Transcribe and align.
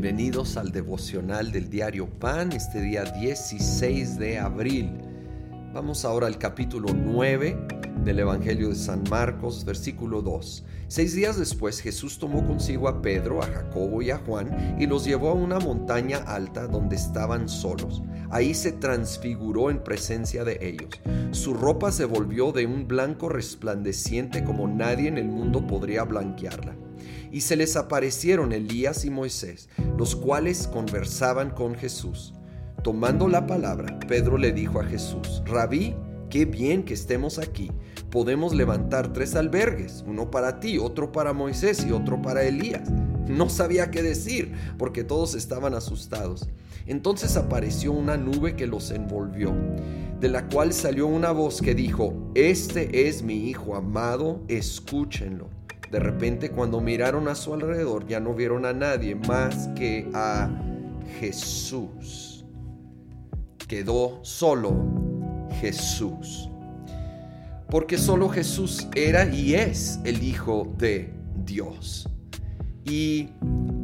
Bienvenidos 0.00 0.56
al 0.56 0.72
devocional 0.72 1.52
del 1.52 1.68
diario 1.68 2.08
Pan, 2.08 2.52
este 2.52 2.80
día 2.80 3.04
16 3.04 4.18
de 4.18 4.38
abril. 4.38 4.90
Vamos 5.74 6.06
ahora 6.06 6.26
al 6.26 6.38
capítulo 6.38 6.88
9 6.94 7.66
del 8.02 8.20
Evangelio 8.20 8.70
de 8.70 8.76
San 8.76 9.04
Marcos, 9.10 9.62
versículo 9.66 10.22
2. 10.22 10.64
Seis 10.88 11.14
días 11.14 11.38
después 11.38 11.80
Jesús 11.80 12.18
tomó 12.18 12.46
consigo 12.46 12.88
a 12.88 13.02
Pedro, 13.02 13.42
a 13.42 13.46
Jacobo 13.46 14.00
y 14.00 14.10
a 14.10 14.16
Juan 14.16 14.78
y 14.80 14.86
los 14.86 15.04
llevó 15.04 15.28
a 15.28 15.34
una 15.34 15.58
montaña 15.58 16.16
alta 16.26 16.66
donde 16.66 16.96
estaban 16.96 17.46
solos. 17.46 18.02
Ahí 18.30 18.54
se 18.54 18.72
transfiguró 18.72 19.68
en 19.68 19.84
presencia 19.84 20.44
de 20.44 20.58
ellos. 20.62 20.98
Su 21.32 21.52
ropa 21.52 21.92
se 21.92 22.06
volvió 22.06 22.52
de 22.52 22.64
un 22.64 22.88
blanco 22.88 23.28
resplandeciente 23.28 24.44
como 24.44 24.66
nadie 24.66 25.08
en 25.08 25.18
el 25.18 25.28
mundo 25.28 25.66
podría 25.66 26.04
blanquearla 26.04 26.74
y 27.30 27.42
se 27.42 27.56
les 27.56 27.76
aparecieron 27.76 28.52
Elías 28.52 29.04
y 29.04 29.10
Moisés, 29.10 29.68
los 29.96 30.16
cuales 30.16 30.66
conversaban 30.66 31.50
con 31.50 31.74
Jesús. 31.74 32.34
Tomando 32.82 33.28
la 33.28 33.46
palabra, 33.46 33.98
Pedro 34.08 34.38
le 34.38 34.52
dijo 34.52 34.80
a 34.80 34.84
Jesús, 34.84 35.42
Rabí, 35.44 35.94
qué 36.30 36.46
bien 36.46 36.82
que 36.82 36.94
estemos 36.94 37.38
aquí. 37.38 37.70
Podemos 38.10 38.54
levantar 38.54 39.12
tres 39.12 39.34
albergues, 39.34 40.02
uno 40.06 40.30
para 40.30 40.60
ti, 40.60 40.78
otro 40.78 41.12
para 41.12 41.32
Moisés 41.32 41.84
y 41.86 41.92
otro 41.92 42.22
para 42.22 42.42
Elías. 42.42 42.90
No 42.90 43.48
sabía 43.48 43.90
qué 43.90 44.02
decir, 44.02 44.52
porque 44.78 45.04
todos 45.04 45.34
estaban 45.34 45.74
asustados. 45.74 46.48
Entonces 46.86 47.36
apareció 47.36 47.92
una 47.92 48.16
nube 48.16 48.56
que 48.56 48.66
los 48.66 48.90
envolvió, 48.90 49.54
de 50.18 50.28
la 50.28 50.48
cual 50.48 50.72
salió 50.72 51.06
una 51.06 51.30
voz 51.30 51.60
que 51.60 51.74
dijo, 51.74 52.14
Este 52.34 53.08
es 53.08 53.22
mi 53.22 53.48
Hijo 53.48 53.76
amado, 53.76 54.40
escúchenlo. 54.48 55.59
De 55.90 55.98
repente 55.98 56.50
cuando 56.50 56.80
miraron 56.80 57.26
a 57.28 57.34
su 57.34 57.52
alrededor 57.52 58.06
ya 58.06 58.20
no 58.20 58.34
vieron 58.34 58.64
a 58.64 58.72
nadie 58.72 59.14
más 59.14 59.68
que 59.74 60.08
a 60.14 60.48
Jesús. 61.18 62.44
Quedó 63.66 64.20
solo 64.22 64.74
Jesús. 65.60 66.48
Porque 67.68 67.98
solo 67.98 68.28
Jesús 68.28 68.88
era 68.94 69.26
y 69.32 69.54
es 69.54 70.00
el 70.04 70.22
Hijo 70.22 70.74
de 70.76 71.12
Dios. 71.44 72.08
Y 72.84 73.30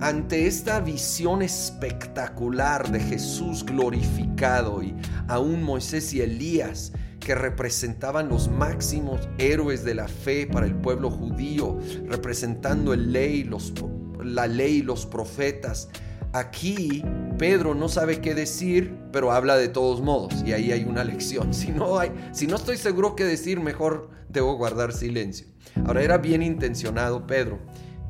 ante 0.01 0.47
esta 0.47 0.81
visión 0.81 1.43
espectacular 1.43 2.91
de 2.91 3.01
Jesús 3.01 3.65
glorificado 3.65 4.83
y 4.83 4.95
aún 5.29 5.63
Moisés 5.63 6.13
y 6.15 6.21
Elías 6.21 6.93
que 7.27 7.35
representaban 7.35 8.29
los 8.29 8.49
máximos 8.49 9.29
héroes 9.39 9.83
de 9.83 9.97
la 9.97 10.07
fe 10.07 10.47
para 10.47 10.65
el 10.65 10.77
pueblo 10.77 11.11
judío, 11.11 11.77
representando 12.05 12.95
el 12.95 13.11
ley, 13.13 13.43
los, 13.43 13.75
la 14.23 14.47
ley, 14.47 14.81
los 14.81 15.07
profetas. 15.07 15.89
Aquí 16.33 17.03
Pedro 17.37 17.75
no 17.75 17.89
sabe 17.89 18.21
qué 18.21 18.33
decir, 18.37 18.97
pero 19.11 19.33
habla 19.33 19.57
de 19.57 19.67
todos 19.67 20.01
modos 20.03 20.41
y 20.47 20.53
ahí 20.53 20.71
hay 20.71 20.85
una 20.85 21.03
lección. 21.03 21.53
Si 21.53 21.73
no, 21.73 21.99
hay, 21.99 22.13
si 22.31 22.47
no 22.47 22.55
estoy 22.55 22.77
seguro 22.77 23.17
qué 23.17 23.25
decir, 23.25 23.59
mejor 23.59 24.09
debo 24.29 24.55
guardar 24.55 24.93
silencio. 24.93 25.49
Ahora 25.85 26.03
era 26.05 26.19
bien 26.19 26.45
intencionado 26.45 27.27
Pedro, 27.27 27.59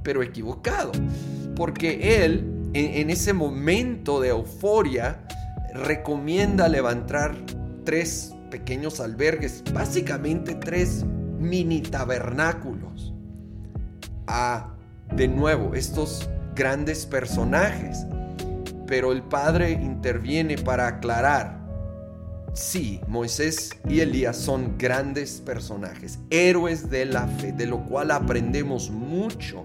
pero 0.03 0.23
equivocado, 0.23 0.93
porque 1.55 2.23
él 2.23 2.71
en 2.75 3.09
ese 3.09 3.33
momento 3.33 4.21
de 4.21 4.29
euforia 4.29 5.27
recomienda 5.73 6.69
levantar 6.69 7.35
tres 7.85 8.36
pequeños 8.47 9.01
albergues, 9.01 9.63
básicamente 9.73 10.55
tres 10.55 11.05
mini 11.39 11.83
tabernáculos. 11.83 13.13
A, 14.27 14.75
de 15.15 15.29
nuevo, 15.29 15.75
estos 15.75 16.29
grandes 16.55 17.07
personajes. 17.07 18.07
Pero 18.87 19.13
el 19.13 19.23
Padre 19.23 19.73
interviene 19.73 20.57
para 20.57 20.87
aclarar. 20.89 21.65
Sí, 22.55 23.01
Moisés 23.07 23.71
y 23.89 24.01
Elías 24.01 24.37
son 24.37 24.79
grandes 24.79 25.43
personajes, 25.43 26.19
héroes 26.31 26.89
de 26.89 27.05
la 27.05 27.27
fe, 27.27 27.53
de 27.53 27.67
lo 27.67 27.85
cual 27.85 28.11
aprendemos 28.11 28.91
mucho. 28.91 29.65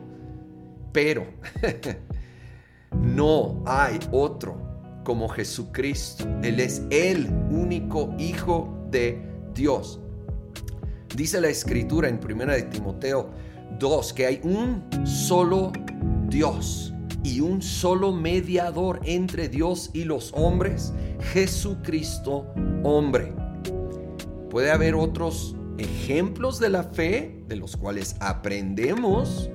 Pero 0.91 1.25
no 2.91 3.63
hay 3.65 3.97
otro 4.11 4.70
como 5.03 5.29
Jesucristo. 5.29 6.25
Él 6.43 6.59
es 6.59 6.83
el 6.89 7.27
único 7.49 8.13
Hijo 8.17 8.85
de 8.89 9.21
Dios. 9.53 9.99
Dice 11.15 11.41
la 11.41 11.49
escritura 11.49 12.07
en 12.07 12.19
1 12.23 12.45
de 12.53 12.63
Timoteo 12.63 13.29
2 13.79 14.13
que 14.13 14.25
hay 14.25 14.39
un 14.43 14.83
solo 15.05 15.71
Dios 16.27 16.93
y 17.23 17.41
un 17.41 17.61
solo 17.61 18.11
mediador 18.11 19.01
entre 19.03 19.49
Dios 19.49 19.91
y 19.93 20.05
los 20.05 20.31
hombres, 20.33 20.93
Jesucristo 21.33 22.47
hombre. 22.83 23.33
Puede 24.49 24.71
haber 24.71 24.95
otros 24.95 25.55
ejemplos 25.77 26.59
de 26.59 26.69
la 26.69 26.83
fe 26.83 27.43
de 27.47 27.55
los 27.55 27.77
cuales 27.77 28.15
aprendemos, 28.19 29.49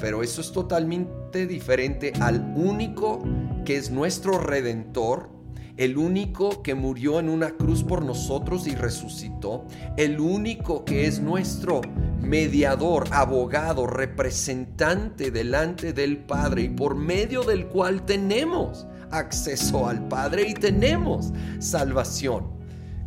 pero 0.00 0.22
eso 0.22 0.40
es 0.40 0.52
totalmente 0.52 1.17
diferente 1.30 2.12
al 2.20 2.52
único 2.56 3.22
que 3.64 3.76
es 3.76 3.90
nuestro 3.90 4.38
redentor, 4.38 5.30
el 5.76 5.96
único 5.96 6.62
que 6.62 6.74
murió 6.74 7.20
en 7.20 7.28
una 7.28 7.50
cruz 7.50 7.84
por 7.84 8.04
nosotros 8.04 8.66
y 8.66 8.74
resucitó, 8.74 9.64
el 9.96 10.18
único 10.18 10.84
que 10.84 11.06
es 11.06 11.20
nuestro 11.20 11.80
mediador, 12.20 13.06
abogado, 13.12 13.86
representante 13.86 15.30
delante 15.30 15.92
del 15.92 16.18
Padre 16.18 16.62
y 16.62 16.68
por 16.70 16.96
medio 16.96 17.42
del 17.42 17.66
cual 17.66 18.04
tenemos 18.04 18.86
acceso 19.10 19.86
al 19.86 20.08
Padre 20.08 20.48
y 20.48 20.54
tenemos 20.54 21.32
salvación. 21.60 22.58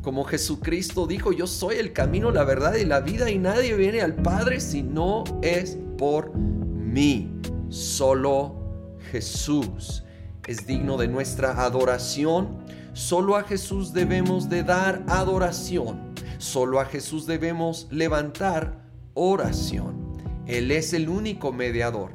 Como 0.01 0.23
Jesucristo 0.23 1.05
dijo, 1.05 1.31
yo 1.31 1.47
soy 1.47 1.75
el 1.75 1.93
camino, 1.93 2.31
la 2.31 2.43
verdad 2.43 2.75
y 2.75 2.85
la 2.85 3.01
vida 3.01 3.29
y 3.29 3.37
nadie 3.37 3.75
viene 3.75 4.01
al 4.01 4.15
Padre 4.15 4.59
si 4.59 4.81
no 4.81 5.23
es 5.41 5.77
por 5.97 6.35
mí. 6.35 7.40
Solo 7.71 8.97
Jesús 9.11 10.03
es 10.45 10.67
digno 10.67 10.97
de 10.97 11.07
nuestra 11.07 11.63
adoración. 11.63 12.57
Solo 12.91 13.37
a 13.37 13.43
Jesús 13.43 13.93
debemos 13.93 14.49
de 14.49 14.63
dar 14.63 15.05
adoración. 15.07 16.13
Solo 16.37 16.81
a 16.81 16.85
Jesús 16.85 17.25
debemos 17.27 17.87
levantar 17.89 18.83
oración. 19.13 20.17
Él 20.47 20.69
es 20.69 20.91
el 20.91 21.07
único 21.07 21.53
mediador 21.53 22.11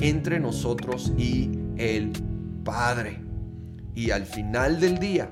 entre 0.00 0.40
nosotros 0.40 1.12
y 1.18 1.50
el 1.76 2.12
Padre. 2.64 3.20
Y 3.94 4.12
al 4.12 4.24
final 4.24 4.80
del 4.80 4.98
día, 4.98 5.28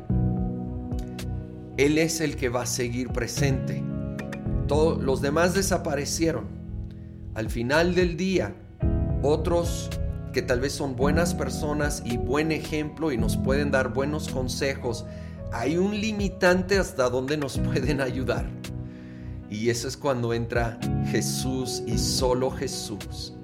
Él 1.79 1.97
es 1.97 2.21
el 2.21 2.37
que 2.37 2.51
va 2.51 2.65
a 2.65 2.67
seguir 2.67 3.09
presente. 3.13 3.83
Todos 4.69 5.03
los 5.03 5.23
demás 5.23 5.55
desaparecieron. 5.55 6.49
Al 7.35 7.49
final 7.49 7.95
del 7.95 8.19
día, 8.19 8.55
otros 9.25 9.89
que 10.33 10.43
tal 10.43 10.61
vez 10.61 10.73
son 10.73 10.97
buenas 10.97 11.33
personas 11.33 12.03
y 12.05 12.19
buen 12.19 12.53
ejemplo 12.53 13.13
y 13.13 13.17
nos 13.17 13.37
pueden 13.37 13.71
dar 13.71 13.95
buenos 13.95 14.29
consejos, 14.29 15.07
hay 15.53 15.79
un 15.79 15.99
limitante 15.99 16.79
hasta 16.79 17.09
donde 17.09 17.37
nos 17.37 17.59
pueden 17.73 18.01
ayudar. 18.01 18.47
Y 19.49 19.71
eso 19.71 19.89
es 19.89 19.97
cuando 19.97 20.35
entra 20.35 20.79
Jesús 21.07 21.83
y 21.87 21.97
solo 21.97 22.51
Jesús. 22.51 23.35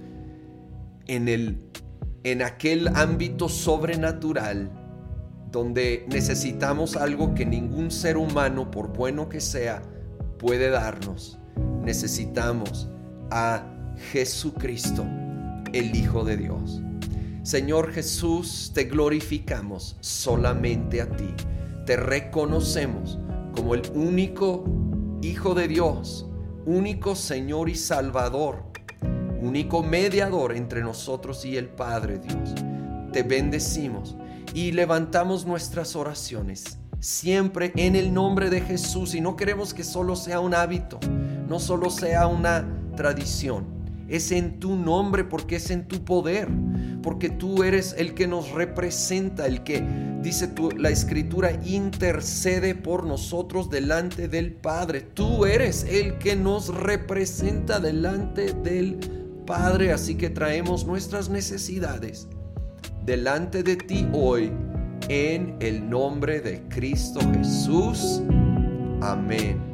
En, 1.06 1.28
el, 1.28 1.60
en 2.24 2.42
aquel 2.42 2.88
ámbito 2.88 3.48
sobrenatural 3.48 4.70
donde 5.50 6.06
necesitamos 6.08 6.96
algo 6.96 7.34
que 7.34 7.44
ningún 7.44 7.90
ser 7.90 8.16
humano, 8.16 8.70
por 8.70 8.92
bueno 8.92 9.28
que 9.28 9.40
sea, 9.40 9.82
puede 10.38 10.70
darnos. 10.70 11.38
Necesitamos 11.82 12.88
a 13.30 13.64
Jesucristo 14.12 15.04
el 15.72 15.94
Hijo 15.94 16.24
de 16.24 16.36
Dios. 16.36 16.80
Señor 17.42 17.92
Jesús, 17.92 18.70
te 18.74 18.84
glorificamos 18.84 19.96
solamente 20.00 21.00
a 21.00 21.08
ti. 21.08 21.34
Te 21.86 21.96
reconocemos 21.96 23.18
como 23.54 23.74
el 23.74 23.82
único 23.94 24.64
Hijo 25.22 25.54
de 25.54 25.68
Dios, 25.68 26.26
único 26.66 27.14
Señor 27.14 27.68
y 27.68 27.74
Salvador, 27.74 28.64
único 29.42 29.82
mediador 29.82 30.54
entre 30.54 30.82
nosotros 30.82 31.44
y 31.44 31.56
el 31.56 31.68
Padre 31.68 32.18
Dios. 32.18 32.54
Te 33.12 33.22
bendecimos 33.22 34.16
y 34.54 34.72
levantamos 34.72 35.46
nuestras 35.46 35.96
oraciones 35.96 36.78
siempre 37.00 37.72
en 37.76 37.96
el 37.96 38.12
nombre 38.12 38.50
de 38.50 38.60
Jesús 38.60 39.14
y 39.14 39.20
no 39.20 39.36
queremos 39.36 39.72
que 39.72 39.84
solo 39.84 40.16
sea 40.16 40.40
un 40.40 40.54
hábito, 40.54 41.00
no 41.48 41.58
solo 41.58 41.90
sea 41.90 42.26
una 42.26 42.66
tradición 42.94 43.79
es 44.10 44.32
en 44.32 44.60
tu 44.60 44.76
nombre, 44.76 45.24
porque 45.24 45.56
es 45.56 45.70
en 45.70 45.86
tu 45.88 46.04
poder, 46.04 46.48
porque 47.02 47.30
tú 47.30 47.62
eres 47.62 47.94
el 47.96 48.14
que 48.14 48.26
nos 48.26 48.50
representa, 48.50 49.46
el 49.46 49.62
que, 49.62 49.82
dice 50.20 50.52
la 50.76 50.90
escritura, 50.90 51.52
intercede 51.64 52.74
por 52.74 53.06
nosotros 53.06 53.70
delante 53.70 54.28
del 54.28 54.52
Padre. 54.52 55.00
Tú 55.00 55.46
eres 55.46 55.84
el 55.84 56.18
que 56.18 56.36
nos 56.36 56.74
representa 56.74 57.80
delante 57.80 58.52
del 58.52 58.98
Padre, 59.46 59.92
así 59.92 60.16
que 60.16 60.28
traemos 60.28 60.84
nuestras 60.84 61.30
necesidades 61.30 62.28
delante 63.04 63.62
de 63.62 63.76
ti 63.76 64.06
hoy 64.12 64.52
en 65.08 65.56
el 65.60 65.88
nombre 65.88 66.40
de 66.40 66.62
Cristo 66.68 67.20
Jesús. 67.32 68.22
Amén. 69.00 69.69